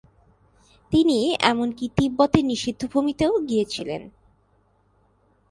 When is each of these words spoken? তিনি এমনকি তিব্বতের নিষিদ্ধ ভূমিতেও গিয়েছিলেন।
তিনি 0.91 1.17
এমনকি 1.51 1.85
তিব্বতের 1.97 2.43
নিষিদ্ধ 2.45 2.81
ভূমিতেও 2.93 3.33
গিয়েছিলেন। 3.49 4.01